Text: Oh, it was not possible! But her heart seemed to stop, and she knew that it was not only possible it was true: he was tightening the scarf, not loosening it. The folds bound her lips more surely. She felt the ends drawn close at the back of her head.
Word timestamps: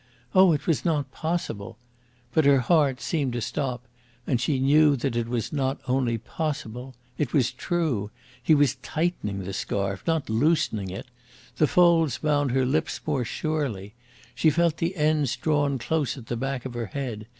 Oh, 0.33 0.51
it 0.51 0.65
was 0.65 0.83
not 0.83 1.11
possible! 1.11 1.77
But 2.33 2.45
her 2.45 2.61
heart 2.61 2.99
seemed 3.01 3.33
to 3.33 3.39
stop, 3.41 3.83
and 4.25 4.41
she 4.41 4.57
knew 4.57 4.95
that 4.95 5.15
it 5.15 5.27
was 5.27 5.53
not 5.53 5.79
only 5.87 6.17
possible 6.17 6.95
it 7.19 7.33
was 7.33 7.51
true: 7.51 8.09
he 8.41 8.55
was 8.55 8.77
tightening 8.81 9.43
the 9.43 9.53
scarf, 9.53 10.01
not 10.07 10.27
loosening 10.27 10.89
it. 10.89 11.05
The 11.57 11.67
folds 11.67 12.17
bound 12.17 12.49
her 12.49 12.65
lips 12.65 12.99
more 13.05 13.23
surely. 13.23 13.93
She 14.33 14.49
felt 14.49 14.77
the 14.77 14.95
ends 14.95 15.35
drawn 15.35 15.77
close 15.77 16.17
at 16.17 16.25
the 16.25 16.35
back 16.35 16.65
of 16.65 16.73
her 16.73 16.87
head. 16.87 17.27